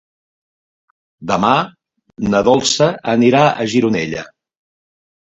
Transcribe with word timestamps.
Demà 1.33 1.51
na 2.31 2.43
Dolça 2.51 2.91
anirà 3.17 3.47
a 3.55 3.71
Gironella. 3.77 4.29